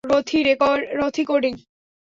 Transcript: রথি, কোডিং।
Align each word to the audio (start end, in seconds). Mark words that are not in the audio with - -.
রথি, 0.03 1.23
কোডিং। 1.25 1.53